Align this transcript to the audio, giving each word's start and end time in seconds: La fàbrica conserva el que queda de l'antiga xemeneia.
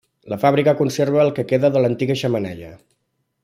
La 0.31 0.37
fàbrica 0.43 0.73
conserva 0.79 1.21
el 1.25 1.31
que 1.39 1.45
queda 1.53 1.71
de 1.77 1.85
l'antiga 1.85 2.19
xemeneia. 2.23 2.73